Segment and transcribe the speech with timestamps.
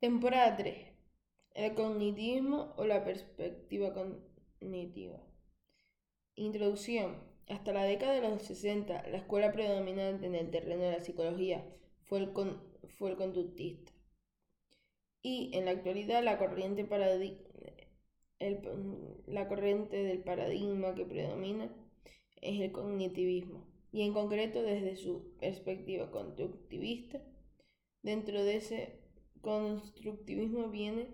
[0.00, 0.78] Temporada 3.
[1.52, 5.22] El cognitivismo o la perspectiva cognitiva.
[6.36, 7.18] Introducción.
[7.48, 11.66] Hasta la década de los 60, la escuela predominante en el terreno de la psicología
[12.06, 12.32] fue el,
[12.96, 13.92] fue el conductista.
[15.20, 16.88] Y en la actualidad la corriente,
[19.26, 21.70] la corriente del paradigma que predomina
[22.40, 27.22] es el cognitivismo, y en concreto desde su perspectiva conductivista,
[28.02, 28.99] dentro de ese
[29.40, 31.08] constructivismo viene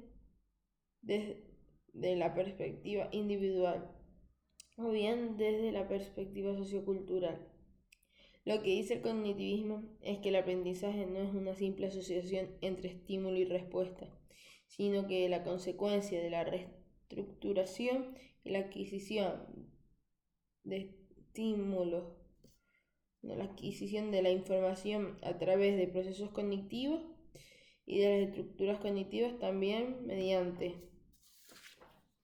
[1.02, 3.90] desde la perspectiva individual
[4.76, 7.48] o bien desde la perspectiva sociocultural.
[8.44, 12.90] Lo que dice el cognitivismo es que el aprendizaje no es una simple asociación entre
[12.90, 14.06] estímulo y respuesta,
[14.66, 19.70] sino que la consecuencia de la reestructuración y la adquisición
[20.62, 22.04] de estímulos,
[23.22, 27.02] la adquisición de la información a través de procesos cognitivos
[27.86, 30.74] y de las estructuras cognitivas también mediante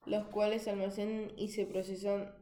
[0.05, 2.35] los cuales se almacenan y se procesan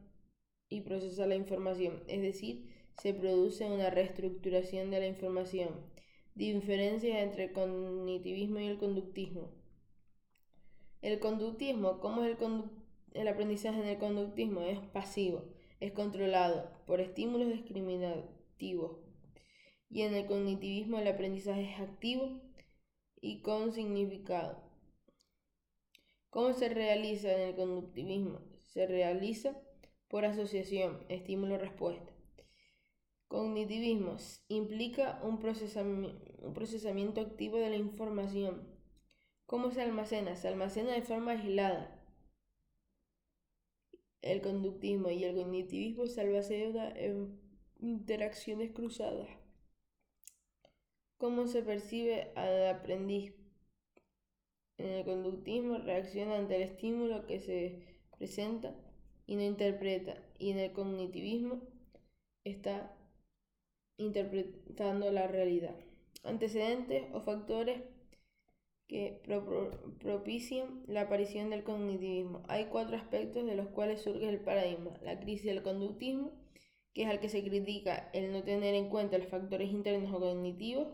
[0.67, 5.69] y procesa la información, es decir, se produce una reestructuración de la información.
[6.33, 9.51] Diferencias entre el cognitivismo y el conductismo.
[11.01, 12.63] El conductismo, ¿cómo es el,
[13.13, 14.61] el aprendizaje en el conductismo?
[14.61, 15.43] Es pasivo,
[15.81, 18.97] es controlado por estímulos discriminativos.
[19.89, 22.39] Y en el cognitivismo el aprendizaje es activo,
[23.21, 24.61] y con significado.
[26.31, 28.41] ¿Cómo se realiza en el conductivismo?
[28.67, 29.55] Se realiza
[30.07, 32.11] por asociación, estímulo-respuesta.
[33.27, 34.17] Cognitivismo
[34.49, 38.67] implica un procesamiento, activo de la información.
[39.45, 40.35] ¿Cómo se almacena?
[40.35, 41.97] Se almacena de forma aislada.
[44.21, 47.39] El conductismo y el cognitivismo se almacena en
[47.79, 49.40] interacciones cruzadas
[51.21, 53.35] cómo se percibe al aprendiz.
[54.79, 58.75] En el conductismo reacciona ante el estímulo que se presenta
[59.27, 60.17] y no interpreta.
[60.39, 61.61] Y en el cognitivismo
[62.43, 62.97] está
[63.97, 65.75] interpretando la realidad.
[66.23, 67.83] Antecedentes o factores
[68.87, 69.21] que
[69.99, 72.41] propician la aparición del cognitivismo.
[72.47, 74.97] Hay cuatro aspectos de los cuales surge el paradigma.
[75.03, 76.31] La crisis del conductismo,
[76.93, 80.19] que es al que se critica el no tener en cuenta los factores internos o
[80.19, 80.87] cognitivos.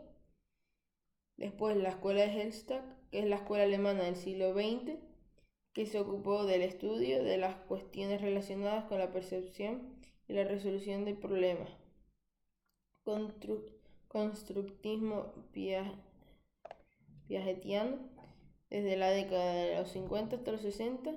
[1.38, 4.98] Después la escuela de Hellstatt, que es la escuela alemana del siglo XX,
[5.74, 9.96] que se ocupó del estudio de las cuestiones relacionadas con la percepción
[10.28, 11.70] y la resolución de problemas.
[14.08, 15.34] constructismo
[17.28, 18.00] piagetiano,
[18.72, 21.16] desde la década de los 50 hasta los 60,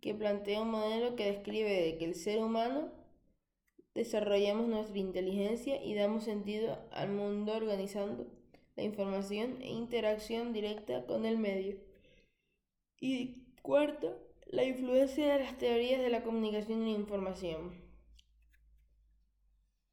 [0.00, 2.90] que plantea un modelo que describe de que el ser humano
[3.94, 8.26] desarrollamos nuestra inteligencia y damos sentido al mundo organizando
[8.76, 11.78] la información e interacción directa con el medio.
[13.00, 17.84] Y cuarto, la influencia de las teorías de la comunicación y la información.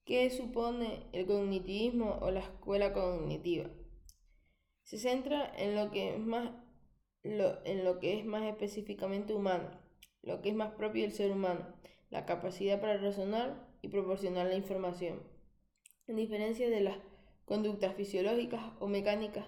[0.06, 3.70] ¿Qué supone el cognitivismo o la escuela cognitiva?
[4.84, 6.52] Se centra en lo que es más,
[7.24, 9.70] en lo que es más específicamente humano,
[10.22, 11.68] lo que es más propio del ser humano,
[12.10, 15.22] la capacidad para razonar y proporcionar la información.
[16.08, 16.98] En diferencia de las
[17.46, 19.46] conductas fisiológicas o mecánicas,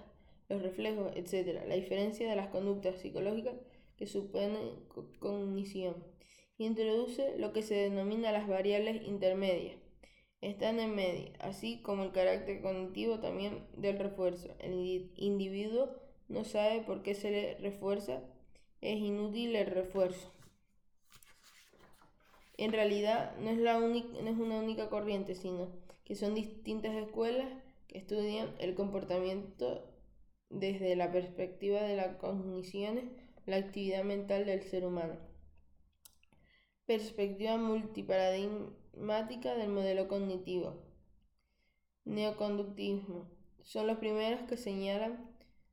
[0.50, 1.64] los reflejos, etc.
[1.68, 3.56] La diferencia de las conductas psicológicas
[3.98, 4.58] que suponen
[5.20, 5.96] cognición.
[6.58, 9.78] Introduce lo que se denomina las variables intermedias.
[10.42, 14.54] Están en medio, así como el carácter cognitivo también del refuerzo.
[14.60, 15.90] El individuo
[16.28, 18.22] no sabe por qué se le refuerza,
[18.82, 20.32] es inútil el refuerzo.
[22.58, 25.70] En realidad no es, la no es una única corriente, sino
[26.04, 27.48] que son distintas escuelas
[27.94, 29.88] estudian el comportamiento
[30.50, 33.06] desde la perspectiva de las cogniciones,
[33.46, 35.18] la actividad mental del ser humano.
[36.86, 40.84] Perspectiva multiparadigmática del modelo cognitivo.
[42.06, 43.30] Neoconductismo.
[43.62, 45.32] Son los primeros que señalan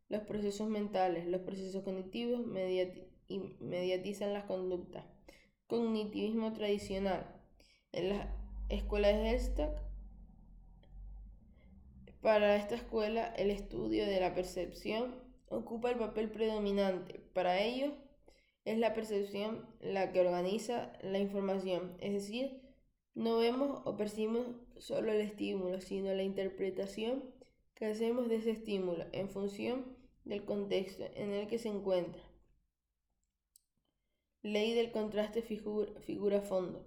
[0.08, 2.40] los procesos mentales, los procesos cognitivos
[3.28, 5.04] y mediatizan las conductas.
[5.66, 7.26] Cognitivismo tradicional.
[7.92, 8.36] En la
[8.68, 9.89] escuela de Hellstatt
[12.20, 15.14] para esta escuela, el estudio de la percepción
[15.48, 17.20] ocupa el papel predominante.
[17.32, 17.92] Para ellos,
[18.64, 22.60] es la percepción la que organiza la información, es decir,
[23.14, 24.46] no vemos o percibimos
[24.78, 27.24] solo el estímulo, sino la interpretación
[27.74, 32.22] que hacemos de ese estímulo en función del contexto en el que se encuentra.
[34.42, 36.84] Ley del contraste figura, figura fondo.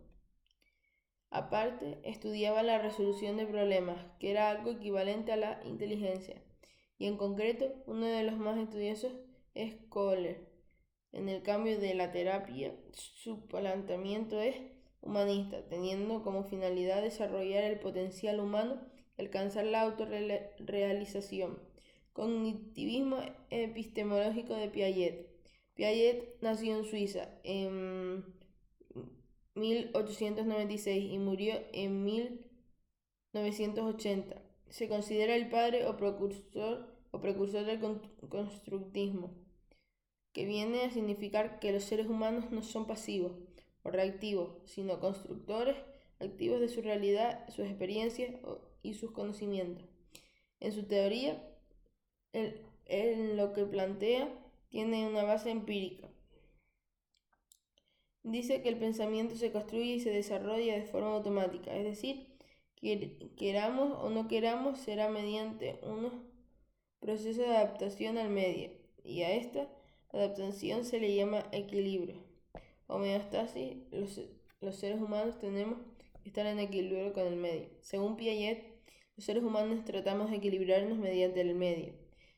[1.34, 6.40] Aparte, estudiaba la resolución de problemas, que era algo equivalente a la inteligencia,
[7.00, 9.14] y en concreto uno de los más estudiosos
[9.56, 10.48] es Kohler.
[11.12, 14.58] En el cambio de la terapia, su planteamiento es
[15.02, 18.80] humanista, teniendo como finalidad desarrollar el potencial humano
[19.18, 21.58] y alcanzar la autorrealización.
[22.14, 23.18] Cognitivismo
[23.50, 25.30] epistemológico de Piaget.
[25.74, 28.43] Piaget nació en Suiza en
[29.56, 34.42] 1896 y murió en 1980.
[34.70, 37.80] Se considera el padre o precursor, o precursor del
[38.30, 39.32] constructismo,
[40.32, 43.34] que viene a significar que los seres humanos no son pasivos
[43.84, 45.76] o reactivos, sino constructores
[46.20, 48.34] activos de su realidad, sus experiencias
[48.82, 49.86] y sus conocimientos.
[50.60, 51.44] En su teoría,
[52.32, 54.34] en lo que plantea
[54.70, 56.13] tiene una base empírica.
[58.24, 62.30] Dice que el pensamiento se construye y se desarrolla de forma automática, es decir,
[63.36, 66.14] queramos o no queramos, será mediante unos
[67.02, 68.72] procesos de adaptación al medio,
[69.04, 69.68] y a esta
[70.14, 72.24] adaptación se le llama equilibrio.
[72.88, 74.22] Homeostasis, los,
[74.62, 75.80] los seres humanos tenemos
[76.22, 77.68] que estar en equilibrio con el medio.
[77.82, 78.64] Según Piaget,
[79.18, 81.94] los seres humanos tratamos de equilibrarnos mediante el medio.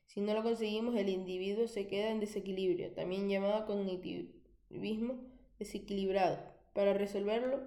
[0.08, 6.40] Si no lo conseguimos, el individuo se queda en desequilibrio, también llamado cognitivismo desequilibrado.
[6.74, 7.62] Para resolverlo,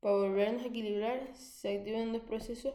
[0.00, 2.74] para volvernos a equilibrar, se activan dos procesos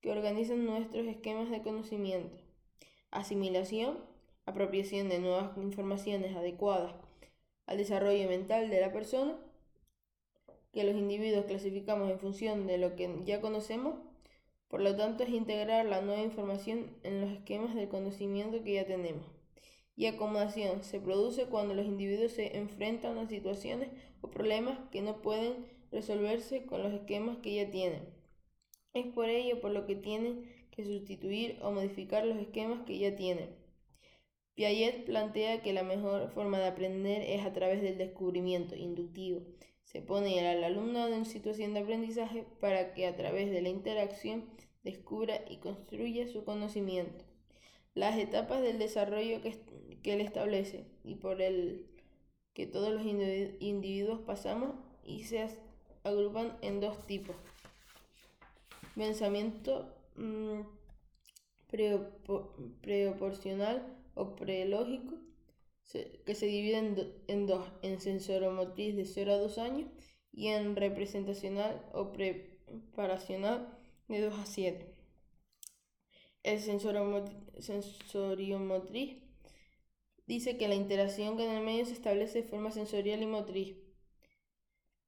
[0.00, 2.38] que organizan nuestros esquemas de conocimiento.
[3.10, 3.98] Asimilación,
[4.46, 6.94] apropiación de nuevas informaciones adecuadas
[7.66, 9.38] al desarrollo mental de la persona,
[10.72, 13.94] que los individuos clasificamos en función de lo que ya conocemos,
[14.68, 18.86] por lo tanto es integrar la nueva información en los esquemas del conocimiento que ya
[18.86, 19.39] tenemos.
[20.00, 23.90] Y acomodación se produce cuando los individuos se enfrentan a situaciones
[24.22, 28.08] o problemas que no pueden resolverse con los esquemas que ya tienen.
[28.94, 33.14] Es por ello por lo que tienen que sustituir o modificar los esquemas que ya
[33.14, 33.50] tienen.
[34.54, 39.42] Piaget plantea que la mejor forma de aprender es a través del descubrimiento inductivo.
[39.84, 44.48] Se pone al alumnado en situación de aprendizaje para que a través de la interacción
[44.82, 47.26] descubra y construya su conocimiento.
[47.94, 49.58] Las etapas del desarrollo que,
[50.02, 51.86] que él establece y por el
[52.54, 54.74] que todos los individuos pasamos
[55.04, 55.48] y se
[56.04, 57.36] agrupan en dos tipos.
[58.94, 60.60] Pensamiento mm,
[62.80, 65.18] preoporcional o prelógico,
[66.24, 66.78] que se divide
[67.26, 69.90] en, dos, en sensoromotriz de 0 a 2 años
[70.32, 73.76] y en representacional o preparacional
[74.08, 74.94] de 2 a 7.
[76.42, 79.18] El sensoriomotriz
[80.30, 83.74] dice que la interacción con el medio se establece de forma sensorial y motriz.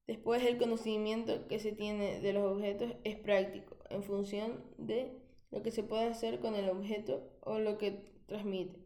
[0.05, 5.13] Después el conocimiento que se tiene de los objetos es práctico, en función de
[5.49, 8.77] lo que se puede hacer con el objeto o lo que transmite.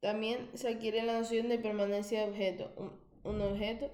[0.00, 2.92] También se adquiere la noción de permanencia de objeto.
[3.24, 3.90] Un, objeto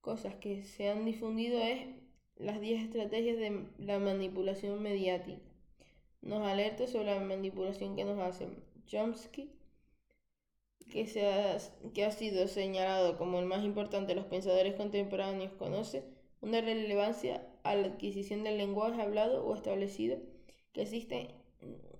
[0.00, 1.86] cosas que se han difundido es
[2.36, 5.40] las 10 estrategias de la manipulación mediática.
[6.22, 8.62] Nos alerta sobre la manipulación que nos hacen.
[8.86, 9.50] Chomsky
[10.90, 11.58] que, se ha,
[11.94, 16.04] que ha sido señalado como el más importante de los pensadores contemporáneos, conoce
[16.40, 20.18] una relevancia a la adquisición del lenguaje hablado o establecido
[20.72, 21.28] que existe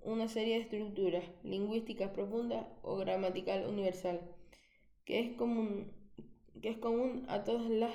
[0.03, 4.21] una serie de estructuras lingüísticas profundas o gramatical universal
[5.05, 5.93] que es común,
[6.61, 7.93] que es común a todas las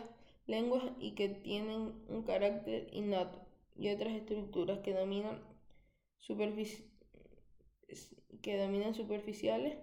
[0.49, 3.39] lenguas y que tienen un carácter innato
[3.75, 5.39] y otras estructuras que dominan,
[8.41, 9.77] que dominan superficiales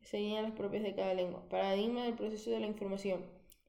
[0.00, 1.48] que serían las propias de cada lengua.
[1.48, 3.24] Paradigma del proceso de la información.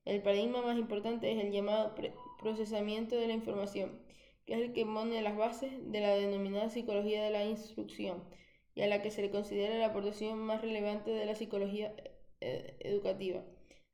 [0.05, 1.95] El paradigma más importante es el llamado
[2.39, 3.99] procesamiento de la información,
[4.45, 8.23] que es el que pone las bases de la denominada psicología de la instrucción
[8.73, 11.93] y a la que se le considera la aportación más relevante de la psicología
[12.39, 13.43] eh, educativa.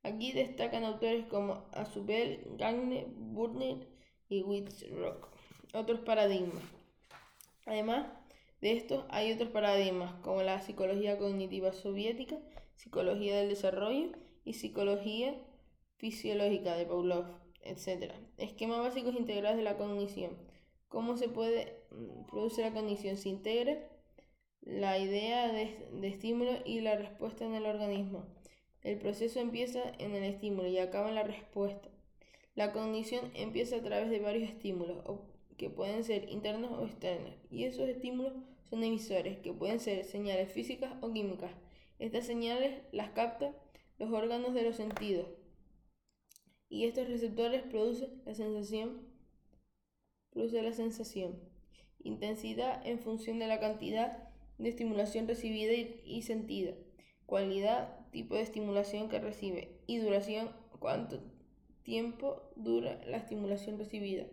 [0.08, 3.90] Aquí destacan autores como Azubel, Gagne, Burner
[4.30, 5.28] y Witzrock.
[5.74, 6.64] Otros paradigmas.
[7.66, 8.08] Además
[8.62, 12.38] de estos, hay otros paradigmas como la psicología cognitiva soviética,
[12.76, 14.12] psicología del desarrollo
[14.46, 15.36] y psicología
[15.98, 17.26] fisiológica de Pavlov,
[17.64, 18.14] etc.
[18.38, 20.38] Esquemas básicos integrales de la cognición.
[20.88, 23.18] ¿Cómo se puede mm, producir la cognición?
[23.18, 23.78] Se integra
[24.62, 28.37] la idea de, de estímulo y la respuesta en el organismo.
[28.88, 31.89] El proceso empieza en el estímulo y acaba en la respuesta.
[32.56, 35.03] La cognición empieza a través de varios estímulos,
[35.58, 38.32] que pueden ser internos o externos, y esos estímulos
[38.70, 41.51] son emisores, que pueden ser señales físicas o químicas.
[42.00, 43.58] Estas señales las captan
[44.00, 45.27] los órganos de los sentidos,
[46.70, 49.06] y estos receptores producen la sensación,
[50.29, 51.41] produce la sensación,
[52.00, 56.74] intensidad en función de la cantidad de estimulación recibida y sentida,
[57.28, 61.20] cualidad tipo de estimulación que recibe y duración, cuánto
[61.84, 64.26] tiempo dura la estimulación recibida.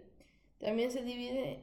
[0.58, 1.60] También se divide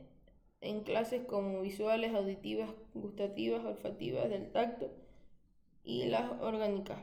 [0.59, 4.91] en clases como visuales, auditivas, gustativas, olfativas, del tacto
[5.83, 6.99] y las orgánicas.